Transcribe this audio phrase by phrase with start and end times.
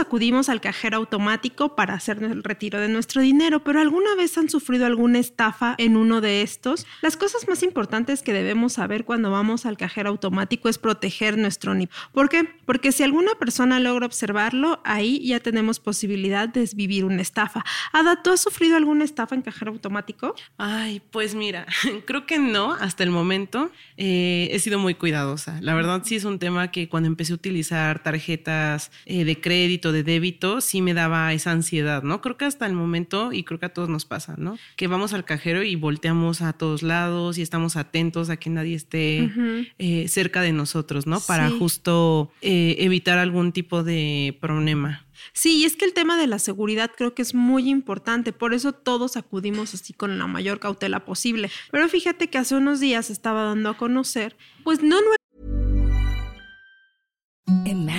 [0.00, 4.48] acudimos al cajero automático para hacer el retiro de nuestro dinero, pero ¿alguna vez han
[4.48, 6.86] sufrido alguna estafa en uno de estos?
[7.02, 11.74] Las cosas más importantes que debemos saber cuando vamos al cajero automático es proteger nuestro
[11.74, 11.90] NIP.
[12.12, 12.44] ¿Por qué?
[12.64, 17.64] Porque si alguna persona logra observarlo, ahí ya tenemos posibilidad de vivir una estafa.
[17.92, 20.34] Ada, ¿tú has sufrido alguna estafa en cajero automático?
[20.58, 21.66] Ay, pues mira,
[22.06, 25.58] creo que no, hasta el momento eh, he sido muy cuidadosa.
[25.60, 29.85] La verdad sí es un tema que cuando empecé a utilizar tarjetas eh, de crédito,
[29.92, 32.20] de débito, sí me daba esa ansiedad, ¿no?
[32.20, 34.58] Creo que hasta el momento, y creo que a todos nos pasa, ¿no?
[34.76, 38.74] Que vamos al cajero y volteamos a todos lados y estamos atentos a que nadie
[38.74, 39.30] esté
[39.78, 41.20] eh, cerca de nosotros, ¿no?
[41.20, 45.06] Para justo eh, evitar algún tipo de problema.
[45.32, 48.54] Sí, y es que el tema de la seguridad creo que es muy importante, por
[48.54, 51.50] eso todos acudimos así con la mayor cautela posible.
[51.70, 55.00] Pero fíjate que hace unos días estaba dando a conocer, pues no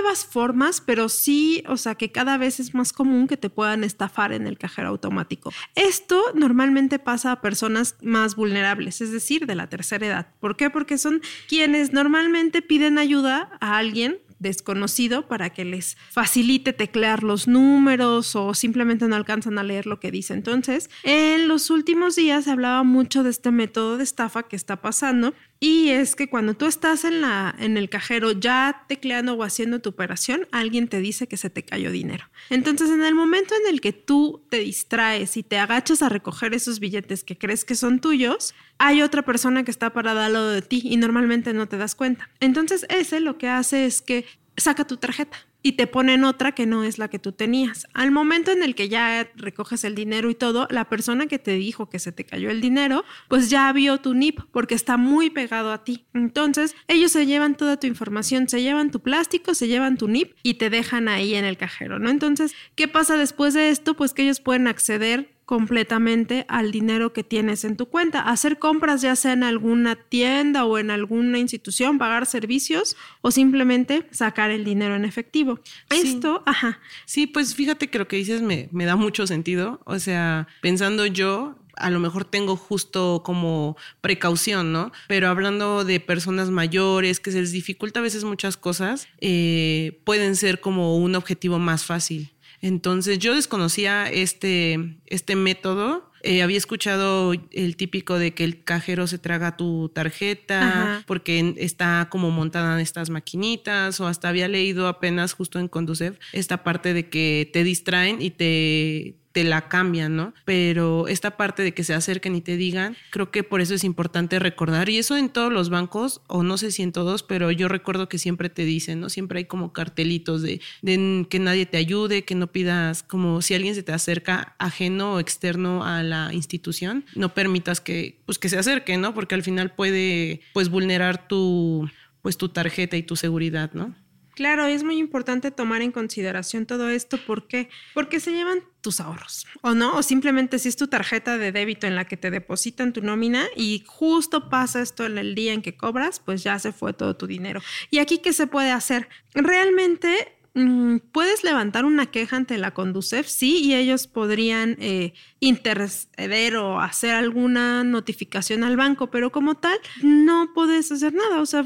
[0.00, 3.84] Nuevas formas, pero sí, o sea, que cada vez es más común que te puedan
[3.84, 5.52] estafar en el cajero automático.
[5.74, 10.34] Esto normalmente pasa a personas más vulnerables, es decir, de la tercera edad.
[10.40, 10.70] ¿Por qué?
[10.70, 17.46] Porque son quienes normalmente piden ayuda a alguien desconocido para que les facilite teclear los
[17.46, 20.32] números o simplemente no alcanzan a leer lo que dice.
[20.32, 24.80] Entonces, en los últimos días se hablaba mucho de este método de estafa que está
[24.80, 29.42] pasando y es que cuando tú estás en, la, en el cajero ya tecleando o
[29.42, 32.24] haciendo tu operación, alguien te dice que se te cayó dinero.
[32.48, 36.54] Entonces, en el momento en el que tú te distraes y te agachas a recoger
[36.54, 40.50] esos billetes que crees que son tuyos, hay otra persona que está parada al lado
[40.50, 42.30] de ti y normalmente no te das cuenta.
[42.40, 44.24] Entonces, ese lo que hace es que
[44.56, 47.86] saca tu tarjeta y te ponen otra que no es la que tú tenías.
[47.94, 51.52] Al momento en el que ya recoges el dinero y todo, la persona que te
[51.52, 55.30] dijo que se te cayó el dinero, pues ya vio tu NIP porque está muy
[55.30, 56.06] pegado a ti.
[56.14, 60.34] Entonces, ellos se llevan toda tu información, se llevan tu plástico, se llevan tu NIP
[60.42, 62.10] y te dejan ahí en el cajero, ¿no?
[62.10, 63.94] Entonces, ¿qué pasa después de esto?
[63.94, 68.20] Pues que ellos pueden acceder completamente al dinero que tienes en tu cuenta.
[68.20, 74.06] Hacer compras ya sea en alguna tienda o en alguna institución, pagar servicios o simplemente
[74.12, 75.58] sacar el dinero en efectivo.
[75.88, 76.78] Esto, ajá.
[77.04, 79.80] Sí, pues fíjate que lo que dices me, me da mucho sentido.
[79.86, 84.92] O sea, pensando yo, a lo mejor tengo justo como precaución, ¿no?
[85.08, 90.36] Pero hablando de personas mayores que se les dificulta a veces muchas cosas, eh, pueden
[90.36, 92.30] ser como un objetivo más fácil.
[92.60, 96.10] Entonces yo desconocía este, este método.
[96.22, 102.08] Eh, había escuchado el típico de que el cajero se traga tu tarjeta porque está
[102.10, 106.92] como montada en estas maquinitas o hasta había leído apenas justo en Conducev esta parte
[106.92, 110.34] de que te distraen y te, te la cambian, ¿no?
[110.44, 113.84] Pero esta parte de que se acerquen y te digan, creo que por eso es
[113.84, 114.88] importante recordar.
[114.88, 118.08] Y eso en todos los bancos, o no sé si en todos, pero yo recuerdo
[118.08, 119.08] que siempre te dicen, ¿no?
[119.08, 123.74] Siempre hay como cartelitos de, que nadie te ayude, que no pidas, como si alguien
[123.74, 128.58] se te acerca ajeno o externo a la institución, no permitas que, pues que se
[128.58, 129.14] acerque, ¿no?
[129.14, 131.88] Porque al final puede, pues, vulnerar tu,
[132.22, 133.94] pues, tu tarjeta y tu seguridad, ¿no?
[134.34, 137.18] Claro, es muy importante tomar en consideración todo esto.
[137.18, 137.68] ¿Por qué?
[137.92, 139.96] Porque se llevan tus ahorros, ¿o no?
[139.96, 143.46] O simplemente si es tu tarjeta de débito en la que te depositan tu nómina
[143.56, 147.26] y justo pasa esto el día en que cobras, pues ya se fue todo tu
[147.26, 147.60] dinero.
[147.90, 149.08] ¿Y aquí qué se puede hacer?
[149.34, 156.56] Realmente Mm, puedes levantar una queja ante la Conducef, sí, y ellos podrían eh, interceder
[156.56, 161.40] o hacer alguna notificación al banco, pero como tal, no puedes hacer nada.
[161.40, 161.64] O sea,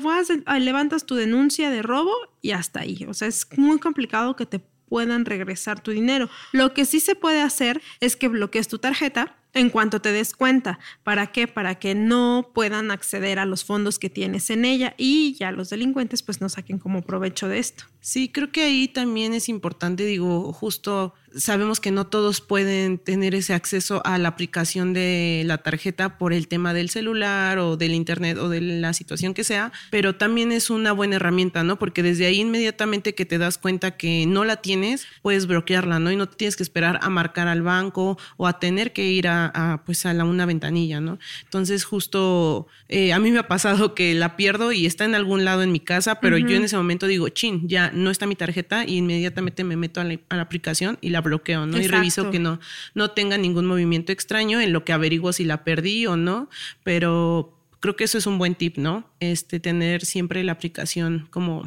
[0.59, 2.13] levantas tu denuncia de robo
[2.43, 3.07] y hasta ahí.
[3.09, 6.29] O sea, es muy complicado que te puedan regresar tu dinero.
[6.53, 10.35] Lo que sí se puede hacer es que bloquees tu tarjeta en cuanto te des
[10.35, 10.79] cuenta.
[11.03, 11.47] ¿Para qué?
[11.49, 15.71] Para que no puedan acceder a los fondos que tienes en ella y ya los
[15.71, 17.85] delincuentes pues no saquen como provecho de esto.
[18.05, 23.35] Sí, creo que ahí también es importante, digo, justo sabemos que no todos pueden tener
[23.35, 27.93] ese acceso a la aplicación de la tarjeta por el tema del celular o del
[27.93, 31.79] internet o de la situación que sea, pero también es una buena herramienta, ¿no?
[31.79, 36.13] Porque desde ahí inmediatamente que te das cuenta que no la tienes, puedes bloquearla, ¿no?
[36.13, 39.83] Y no tienes que esperar a marcar al banco o a tener que ir a,
[39.85, 41.19] pues a la, una ventanilla, ¿no?
[41.45, 45.45] Entonces justo eh, a mí me ha pasado que la pierdo y está en algún
[45.45, 48.37] lado en mi casa, pero yo en ese momento digo, chin, ya no está mi
[48.37, 51.79] tarjeta y inmediatamente me meto a la, aplicación y la bloqueo, ¿no?
[51.79, 52.61] Y reviso que no,
[52.95, 56.49] no tenga ningún movimiento extraño en lo que averiguo si la perdí o no,
[56.83, 59.11] pero creo que eso es un buen tip, ¿no?
[59.21, 61.65] Este, tener siempre la aplicación como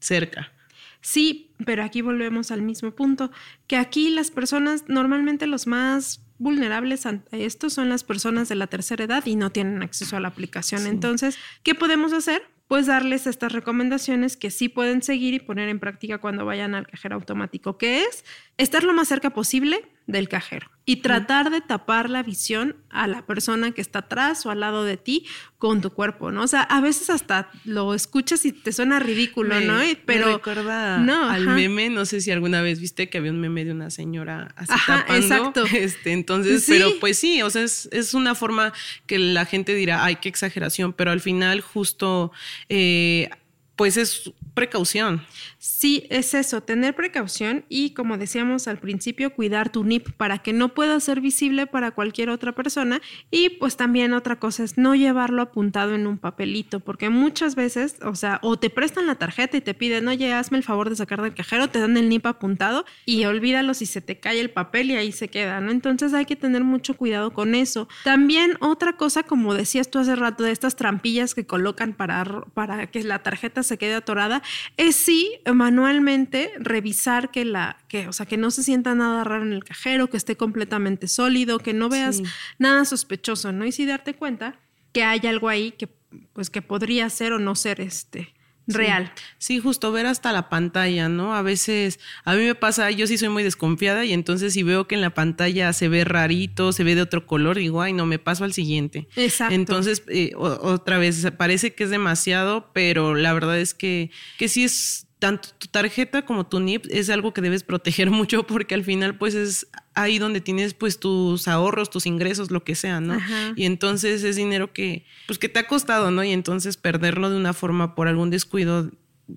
[0.00, 0.52] cerca.
[1.00, 3.30] Sí, pero aquí volvemos al mismo punto,
[3.66, 8.66] que aquí las personas, normalmente los más vulnerables a esto son las personas de la
[8.66, 10.86] tercera edad y no tienen acceso a la aplicación.
[10.86, 12.42] Entonces, ¿qué podemos hacer?
[12.72, 16.86] Pues darles estas recomendaciones que sí pueden seguir y poner en práctica cuando vayan al
[16.86, 18.24] cajero automático, que es
[18.56, 23.24] estar lo más cerca posible del cajero y tratar de tapar la visión a la
[23.24, 25.26] persona que está atrás o al lado de ti
[25.58, 26.42] con tu cuerpo, ¿no?
[26.42, 29.78] O sea, a veces hasta lo escuchas y te suena ridículo, ¿no?
[30.04, 33.40] Pero me recuerda no, al meme, no sé si alguna vez viste que había un
[33.40, 35.36] meme de una señora así ajá, tapando.
[35.36, 35.64] Exacto.
[35.72, 38.72] Este, entonces, pero pues sí, o sea, es, es, una forma
[39.06, 42.32] que la gente dirá, ay, qué exageración, pero al final justo
[42.68, 43.30] eh,
[43.76, 45.22] pues es precaución.
[45.58, 50.52] Sí, es eso, tener precaución y como decíamos al principio, cuidar tu NIP para que
[50.52, 53.00] no pueda ser visible para cualquier otra persona
[53.30, 57.96] y pues también otra cosa es no llevarlo apuntado en un papelito, porque muchas veces,
[58.02, 60.96] o sea, o te prestan la tarjeta y te piden, oye, hazme el favor de
[60.96, 64.50] sacar del cajero, te dan el NIP apuntado y olvídalo si se te cae el
[64.50, 65.70] papel y ahí se queda, ¿no?
[65.70, 67.88] Entonces hay que tener mucho cuidado con eso.
[68.04, 72.86] También otra cosa, como decías tú hace rato, de estas trampillas que colocan para, para
[72.88, 74.41] que la tarjeta se quede atorada,
[74.76, 79.44] es sí manualmente revisar que la, que, o sea, que no se sienta nada raro
[79.44, 82.22] en el cajero, que esté completamente sólido, que no veas
[82.58, 83.64] nada sospechoso, ¿no?
[83.64, 84.58] Y sí darte cuenta
[84.92, 85.88] que hay algo ahí que,
[86.32, 88.34] pues, que podría ser o no ser este
[88.66, 89.12] real.
[89.38, 89.58] Sí.
[89.58, 91.34] justo ver hasta la pantalla, ¿no?
[91.34, 94.86] A veces, a mí me pasa, yo sí soy muy desconfiada y entonces si veo
[94.86, 98.06] que en la pantalla se ve rarito, se ve de otro color, digo, ay, no,
[98.06, 99.08] me paso al siguiente.
[99.16, 99.54] Exacto.
[99.54, 104.64] Entonces, eh, otra vez, parece que es demasiado, pero la verdad es que, que sí
[104.64, 108.82] es tanto tu tarjeta como tu NIP es algo que debes proteger mucho porque al
[108.82, 113.20] final pues es ahí donde tienes pues tus ahorros, tus ingresos, lo que sea, ¿no?
[113.54, 116.24] Y entonces es dinero que pues que te ha costado, ¿no?
[116.24, 118.90] Y entonces perderlo de una forma por algún descuido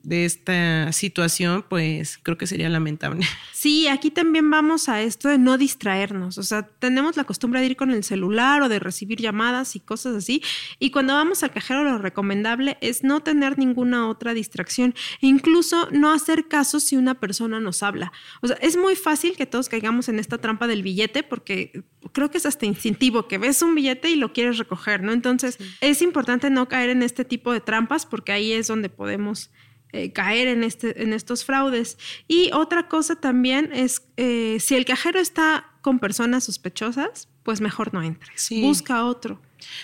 [0.03, 3.25] de esta situación, pues creo que sería lamentable.
[3.65, 6.37] Sí, aquí también vamos a esto de no distraernos.
[6.37, 9.79] O sea, tenemos la costumbre de ir con el celular o de recibir llamadas y
[9.79, 10.43] cosas así.
[10.77, 14.93] Y cuando vamos al cajero, lo recomendable es no tener ninguna otra distracción.
[15.19, 18.11] E incluso no hacer caso si una persona nos habla.
[18.41, 22.29] O sea, es muy fácil que todos caigamos en esta trampa del billete porque creo
[22.29, 25.11] que es hasta instintivo que ves un billete y lo quieres recoger, ¿no?
[25.11, 29.49] Entonces, es importante no caer en este tipo de trampas porque ahí es donde podemos
[29.95, 31.97] eh, caer en, este, en estos fraudes.
[32.27, 37.93] Y otra cosa también es, eh, si el cajero está con personas sospechosas, pues mejor
[37.93, 38.49] no entres.
[38.61, 39.39] Busca otro.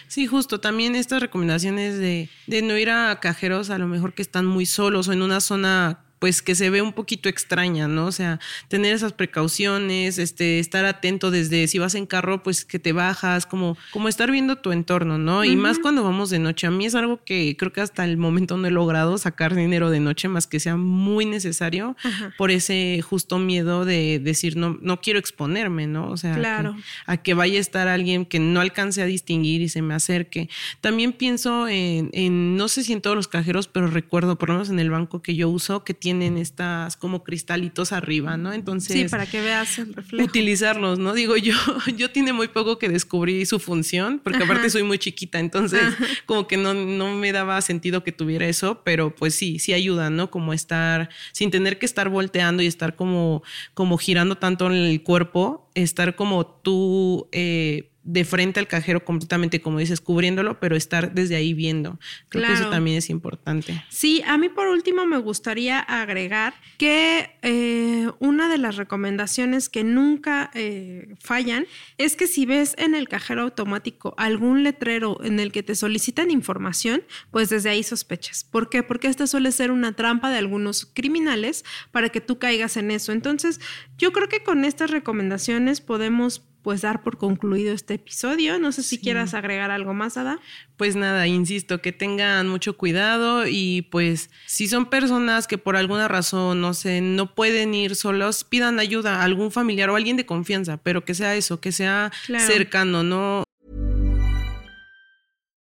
[0.08, 0.60] Sí, justo.
[0.60, 4.66] También estas recomendaciones de, de no ir a cajeros a lo mejor que están muy
[4.66, 8.06] solos o en una zona pues que se ve un poquito extraña, ¿no?
[8.06, 12.78] O sea, tener esas precauciones, este, estar atento desde si vas en carro, pues que
[12.78, 15.44] te bajas, como, como estar viendo tu entorno, ¿no?
[15.44, 16.68] Y más cuando vamos de noche.
[16.68, 19.90] A mí es algo que creo que hasta el momento no he logrado sacar dinero
[19.90, 21.98] de noche, más que sea muy necesario,
[22.38, 26.08] por ese justo miedo de decir, no, no quiero exponerme, ¿no?
[26.08, 26.76] O sea, claro.
[27.08, 30.50] a que vaya a estar alguien que no alcance a distinguir y se me acerque.
[30.82, 34.54] También pienso en, en no sé si en todos los cajeros, pero recuerdo, por lo
[34.54, 38.52] menos en el banco que yo uso, que tiene tienen estas como cristalitos arriba, ¿no?
[38.52, 38.94] Entonces...
[38.94, 40.26] Sí, para que veas el reflejo.
[40.26, 41.14] Utilizarlos, ¿no?
[41.14, 41.56] Digo, yo,
[41.96, 45.82] yo tiene muy poco que descubrí su función, porque aparte soy muy chiquita, entonces
[46.26, 50.10] como que no, no me daba sentido que tuviera eso, pero pues sí, sí ayuda,
[50.10, 50.30] ¿no?
[50.30, 53.42] Como estar, sin tener que estar volteando y estar como,
[53.74, 57.30] como girando tanto en el cuerpo, estar como tú...
[57.32, 62.00] Eh, de frente al cajero completamente, como dices, cubriéndolo, pero estar desde ahí viendo.
[62.30, 63.84] Creo que eso también es importante.
[63.90, 69.84] Sí, a mí por último me gustaría agregar que eh, una de las recomendaciones que
[69.84, 71.68] nunca eh, fallan
[71.98, 76.32] es que si ves en el cajero automático algún letrero en el que te solicitan
[76.32, 78.44] información, pues desde ahí sospechas.
[78.44, 78.82] ¿Por qué?
[78.84, 83.12] Porque esta suele ser una trampa de algunos criminales para que tú caigas en eso.
[83.12, 83.60] Entonces,
[83.98, 88.60] yo creo que con estas recomendaciones podemos pues dar por concluido este episodio.
[88.60, 90.40] No sé si quieras agregar algo más, Ada.
[90.78, 96.08] Pues nada, insisto, que tengan mucho cuidado y pues si son personas que por alguna
[96.08, 100.26] razón, no sé, no pueden ir solos, pidan ayuda a algún familiar o alguien de
[100.26, 102.12] confianza, pero que sea eso, que sea
[102.48, 103.44] cercano, no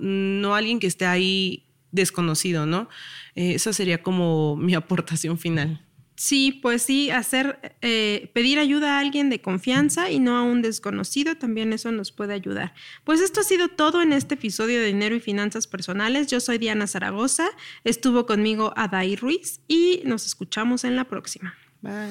[0.00, 2.88] No alguien que esté ahí desconocido, ¿no?
[3.34, 5.84] Eh, esa sería como mi aportación final.
[6.20, 10.60] Sí, pues sí, hacer, eh, pedir ayuda a alguien de confianza y no a un
[10.60, 12.74] desconocido, también eso nos puede ayudar.
[13.04, 16.26] Pues esto ha sido todo en este episodio de Dinero y Finanzas Personales.
[16.26, 17.48] Yo soy Diana Zaragoza,
[17.84, 21.54] estuvo conmigo Adai Ruiz y nos escuchamos en la próxima.
[21.80, 22.10] Bye.